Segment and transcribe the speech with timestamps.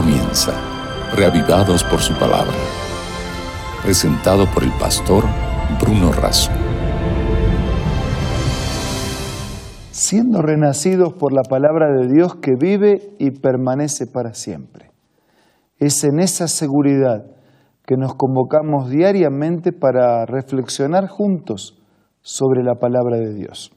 [0.00, 0.52] comienza,
[1.16, 2.54] reavivados por su palabra.
[3.82, 5.24] Presentado por el pastor
[5.80, 6.52] Bruno Razo.
[9.90, 14.92] Siendo renacidos por la palabra de Dios que vive y permanece para siempre.
[15.78, 17.24] Es en esa seguridad
[17.84, 21.82] que nos convocamos diariamente para reflexionar juntos
[22.22, 23.72] sobre la palabra de Dios.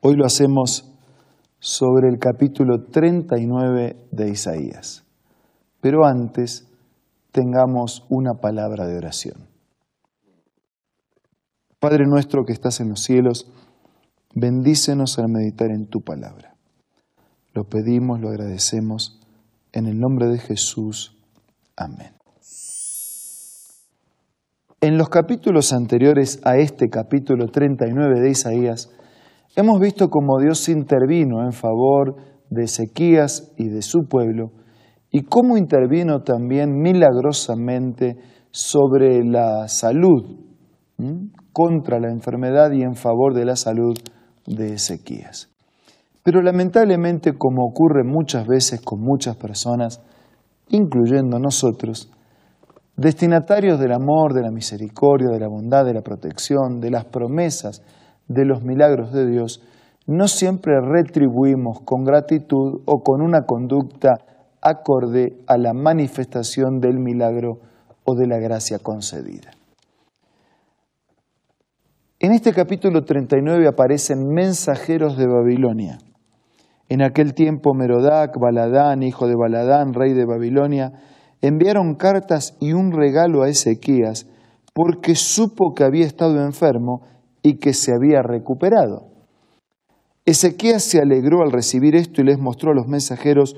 [0.00, 0.89] Hoy lo hacemos
[1.60, 5.04] sobre el capítulo 39 de Isaías.
[5.80, 6.66] Pero antes
[7.32, 9.46] tengamos una palabra de oración.
[11.78, 13.50] Padre nuestro que estás en los cielos,
[14.34, 16.54] bendícenos al meditar en tu palabra.
[17.52, 19.20] Lo pedimos, lo agradecemos,
[19.72, 21.16] en el nombre de Jesús.
[21.76, 22.14] Amén.
[24.82, 28.90] En los capítulos anteriores a este capítulo 39 de Isaías,
[29.56, 32.14] Hemos visto cómo Dios intervino en favor
[32.50, 34.52] de Ezequías y de su pueblo
[35.10, 38.16] y cómo intervino también milagrosamente
[38.52, 40.38] sobre la salud,
[41.52, 43.96] contra la enfermedad y en favor de la salud
[44.46, 45.48] de Ezequías.
[46.22, 50.00] Pero lamentablemente, como ocurre muchas veces con muchas personas,
[50.68, 52.12] incluyendo nosotros,
[52.96, 57.82] destinatarios del amor, de la misericordia, de la bondad, de la protección, de las promesas,
[58.30, 59.60] de los milagros de Dios,
[60.06, 64.14] no siempre retribuimos con gratitud o con una conducta
[64.62, 67.58] acorde a la manifestación del milagro
[68.04, 69.50] o de la gracia concedida.
[72.20, 75.98] En este capítulo 39 aparecen mensajeros de Babilonia.
[76.88, 80.92] En aquel tiempo Merodac, Baladán, hijo de Baladán, rey de Babilonia,
[81.40, 84.28] enviaron cartas y un regalo a Ezequías
[84.72, 87.02] porque supo que había estado enfermo
[87.42, 89.10] y que se había recuperado.
[90.24, 93.56] Ezequías se alegró al recibir esto y les mostró a los mensajeros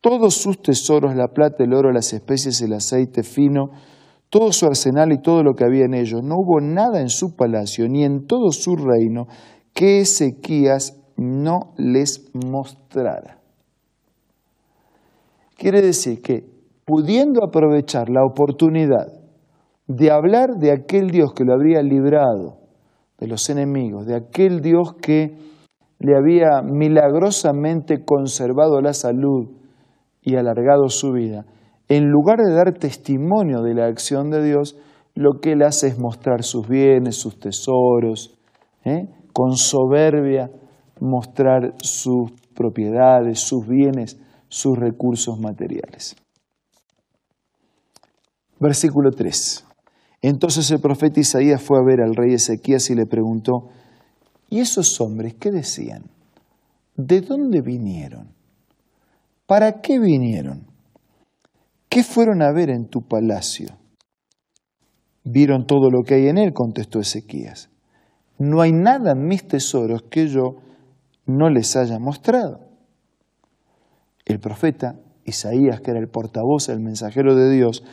[0.00, 3.70] todos sus tesoros, la plata, el oro, las especies, el aceite fino,
[4.28, 6.22] todo su arsenal y todo lo que había en ellos.
[6.22, 9.26] No hubo nada en su palacio ni en todo su reino
[9.72, 13.38] que Ezequías no les mostrara.
[15.56, 16.44] Quiere decir que
[16.84, 19.06] pudiendo aprovechar la oportunidad
[19.86, 22.61] de hablar de aquel Dios que lo habría librado
[23.22, 25.38] de los enemigos, de aquel Dios que
[26.00, 29.48] le había milagrosamente conservado la salud
[30.20, 31.46] y alargado su vida,
[31.86, 34.76] en lugar de dar testimonio de la acción de Dios,
[35.14, 38.36] lo que él hace es mostrar sus bienes, sus tesoros,
[38.84, 39.06] ¿eh?
[39.32, 40.50] con soberbia
[40.98, 46.16] mostrar sus propiedades, sus bienes, sus recursos materiales.
[48.58, 49.71] Versículo 3.
[50.22, 53.70] Entonces el profeta Isaías fue a ver al rey Ezequías y le preguntó,
[54.48, 56.04] ¿y esos hombres qué decían?
[56.96, 58.32] ¿De dónde vinieron?
[59.46, 60.66] ¿Para qué vinieron?
[61.88, 63.76] ¿Qué fueron a ver en tu palacio?
[65.24, 67.68] Vieron todo lo que hay en él, contestó Ezequías.
[68.38, 70.56] No hay nada en mis tesoros que yo
[71.26, 72.60] no les haya mostrado.
[74.24, 77.84] El profeta Isaías, que era el portavoz, el mensajero de Dios,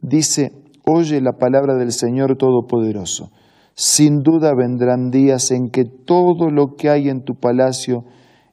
[0.00, 0.52] dice,
[0.90, 3.30] Oye la palabra del Señor Todopoderoso.
[3.74, 8.04] Sin duda vendrán días en que todo lo que hay en tu palacio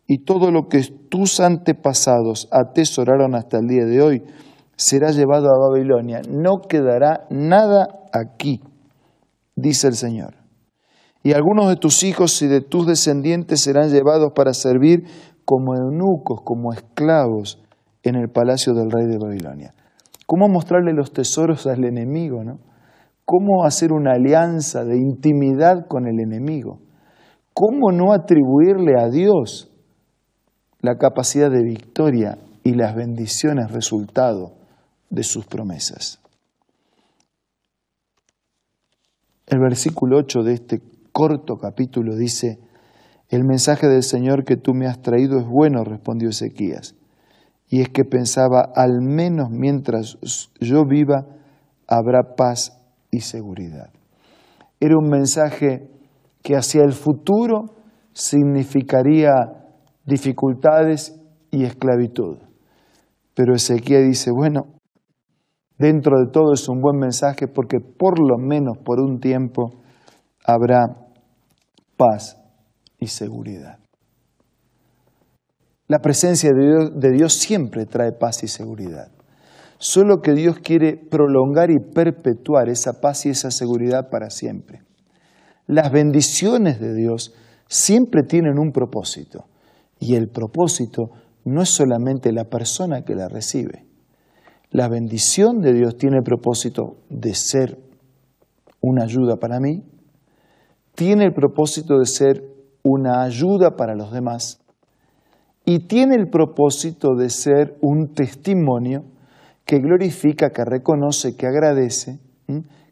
[0.06, 4.24] y todo lo que tus antepasados atesoraron hasta el día de hoy
[4.76, 6.24] será llevado a Babilonia.
[6.30, 8.62] No quedará nada aquí,
[9.56, 10.36] dice el Señor.
[11.24, 15.06] Y algunos de tus hijos y de tus descendientes serán llevados para servir
[15.46, 17.64] como eunucos, como esclavos
[18.04, 19.74] en el palacio del rey de Babilonia.
[20.26, 22.44] ¿Cómo mostrarle los tesoros al enemigo?
[22.44, 22.60] ¿no?
[23.26, 26.80] ¿Cómo hacer una alianza de intimidad con el enemigo?
[27.54, 29.72] ¿Cómo no atribuirle a Dios
[30.82, 34.54] la capacidad de victoria y las bendiciones resultado
[35.10, 36.20] de sus promesas?
[39.48, 40.82] El versículo 8 de este
[41.12, 42.60] corto capítulo dice,
[43.30, 46.96] el mensaje del Señor que tú me has traído es bueno, respondió Ezequías
[47.70, 50.18] y es que pensaba, al menos mientras
[50.60, 51.26] yo viva,
[51.88, 52.80] habrá paz
[53.12, 53.90] y seguridad.
[54.80, 55.90] Era un mensaje
[56.44, 57.76] que hacia el futuro
[58.14, 59.34] significaría
[60.06, 61.20] dificultades
[61.52, 62.38] y esclavitud.
[63.34, 64.68] Pero Ezequiel dice, bueno,
[65.78, 69.82] dentro de todo es un buen mensaje porque por lo menos por un tiempo
[70.46, 70.86] habrá
[71.98, 72.38] paz
[73.00, 73.85] y seguridad.
[75.88, 79.12] La presencia de Dios, siempre trae paz y seguridad.
[79.78, 84.82] Solo que Dios quiere prolongar y perpetuar esa paz y esa seguridad para siempre.
[85.68, 87.36] Las bendiciones de Dios
[87.68, 89.46] siempre tienen un propósito
[90.00, 91.12] y el propósito
[91.44, 93.86] no es solamente la persona que la recibe.
[94.72, 97.78] La bendición de Dios tiene el propósito de ser
[98.82, 99.84] una ayuda para mí,
[100.96, 102.44] tiene el propósito de ser
[102.82, 104.65] una ayuda para los demás
[105.66, 109.04] y tiene el propósito de ser un testimonio
[109.66, 112.20] que glorifica, que reconoce, que agradece,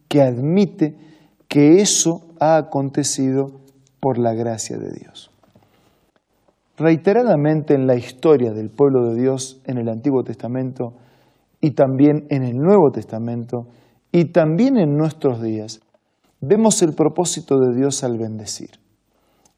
[0.07, 0.95] que admite
[1.47, 3.61] que eso ha acontecido
[3.99, 5.29] por la gracia de Dios.
[6.75, 10.95] Reiteradamente en la historia del pueblo de Dios en el Antiguo Testamento
[11.61, 13.67] y también en el Nuevo Testamento
[14.11, 15.81] y también en nuestros días,
[16.41, 18.71] vemos el propósito de Dios al bendecir.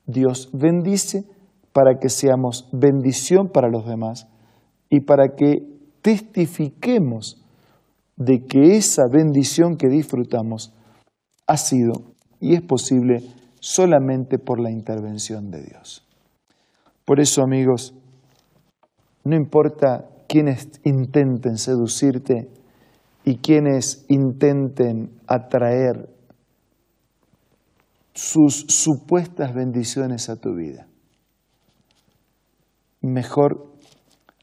[0.06, 1.24] Dios bendice
[1.76, 4.30] para que seamos bendición para los demás
[4.90, 5.58] y para que
[6.02, 7.46] testifiquemos
[8.16, 10.74] de que esa bendición que disfrutamos
[11.48, 11.92] ha sido
[12.40, 13.18] y es posible
[13.60, 16.08] solamente por la intervención de Dios.
[17.04, 17.94] Por eso, amigos,
[19.26, 22.48] no importa quienes intenten seducirte
[23.26, 26.10] y quienes intenten atraer
[28.14, 30.88] sus supuestas bendiciones a tu vida.
[33.06, 33.68] Mejor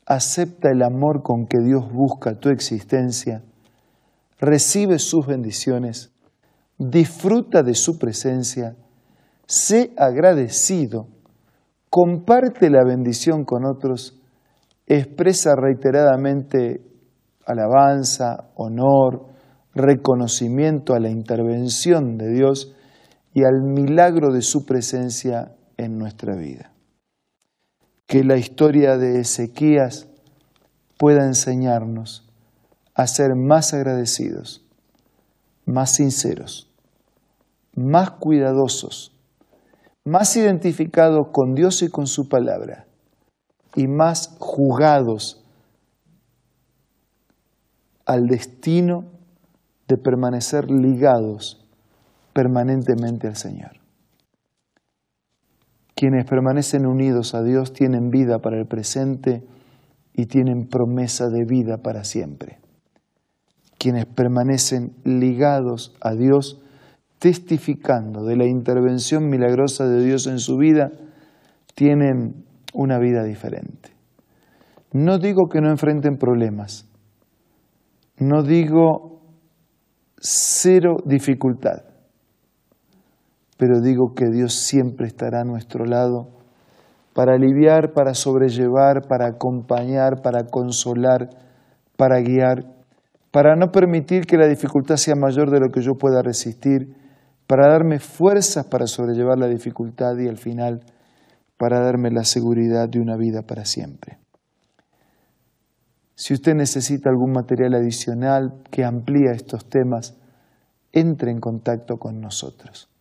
[0.07, 3.43] acepta el amor con que Dios busca tu existencia,
[4.39, 6.13] recibe sus bendiciones,
[6.79, 8.77] disfruta de su presencia,
[9.49, 11.09] sé agradecido,
[11.91, 14.21] comparte la bendición con otros,
[14.87, 16.85] expresa reiteradamente
[17.45, 19.27] alabanza, honor,
[19.75, 22.77] reconocimiento a la intervención de Dios
[23.35, 26.72] y al milagro de su presencia en nuestra vida.
[28.13, 30.07] Que la historia de Ezequías
[30.99, 32.31] pueda enseñarnos
[32.95, 34.67] a ser más agradecidos,
[35.65, 36.71] más sinceros,
[37.75, 39.17] más cuidadosos,
[40.05, 42.85] más identificados con Dios y con su palabra
[43.77, 45.43] y más jugados
[48.05, 49.07] al destino
[49.89, 51.67] de permanecer ligados
[52.35, 53.82] permanentemente al Señor.
[56.03, 59.45] Quienes permanecen unidos a Dios tienen vida para el presente
[60.13, 62.59] y tienen promesa de vida para siempre.
[63.79, 66.61] Quienes permanecen ligados a Dios,
[67.21, 70.91] testificando de la intervención milagrosa de Dios en su vida,
[71.77, 73.91] tienen una vida diferente.
[74.93, 76.91] No digo que no enfrenten problemas,
[78.19, 79.21] no digo
[80.19, 81.92] cero dificultad,
[83.63, 86.31] pero digo que Dios siempre estará a nuestro lado
[87.15, 91.29] para aliviar, para sobrellevar, para acompañar, para consolar,
[91.97, 92.65] para guiar,
[93.31, 96.89] para no permitir que la dificultad sea mayor de lo que yo pueda resistir,
[97.47, 100.81] para darme fuerzas para sobrellevar la dificultad y al final
[101.57, 104.19] para darme la seguridad de una vida para siempre.
[106.17, 110.19] Si usted necesita algún material adicional que amplíe estos temas,
[110.91, 112.92] entre en contacto con nosotros.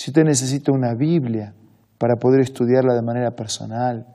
[0.00, 1.52] Si usted necesita una Biblia
[1.98, 4.06] para poder estudiarla de manera personal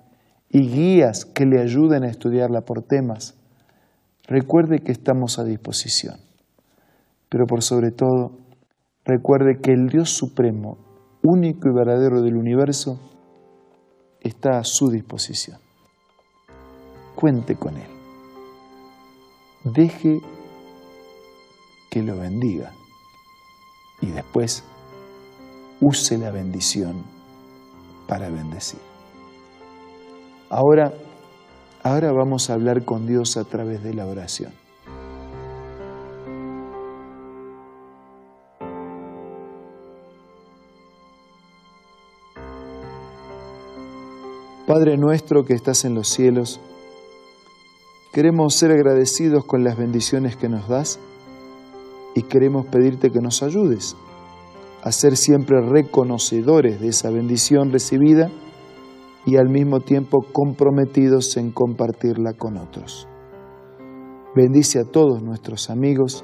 [0.49, 3.35] y guías que le ayuden a estudiarla por temas,
[4.23, 6.15] recuerde que estamos a disposición.
[7.29, 8.31] Pero por sobre todo,
[9.03, 10.79] recuerde que el Dios Supremo,
[11.21, 12.99] único y verdadero del universo,
[14.21, 15.59] está a su disposición.
[17.13, 17.91] Cuente con Él.
[19.65, 20.19] Deje
[21.91, 22.71] que lo bendiga
[24.01, 24.63] y después
[25.81, 27.03] use la bendición
[28.07, 28.79] para bendecir.
[30.49, 30.93] Ahora,
[31.83, 34.53] ahora vamos a hablar con Dios a través de la oración.
[44.67, 46.59] Padre nuestro que estás en los cielos,
[48.11, 50.99] queremos ser agradecidos con las bendiciones que nos das
[52.15, 53.95] y queremos pedirte que nos ayudes
[54.85, 58.29] a ser siempre reconocedores de esa bendición recibida
[59.25, 63.07] y al mismo tiempo comprometidos en compartirla con otros.
[64.35, 66.23] Bendice a todos nuestros amigos,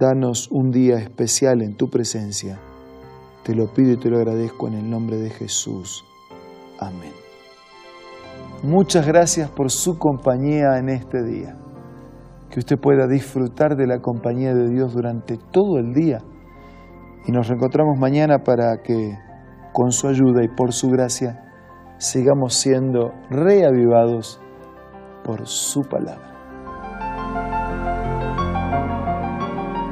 [0.00, 2.58] danos un día especial en tu presencia.
[3.44, 6.06] Te lo pido y te lo agradezco en el nombre de Jesús.
[6.80, 7.12] Amén.
[8.62, 11.58] Muchas gracias por su compañía en este día.
[12.48, 16.22] Que usted pueda disfrutar de la compañía de Dios durante todo el día
[17.26, 19.18] y nos reencontramos mañana para que
[19.72, 21.40] con su ayuda y por su gracia
[21.98, 24.40] sigamos siendo reavivados
[25.24, 26.32] por su palabra.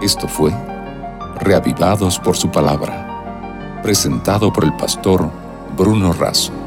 [0.03, 0.51] Esto fue
[1.41, 5.31] Reavivados por su palabra, presentado por el pastor
[5.75, 6.60] Bruno Razo.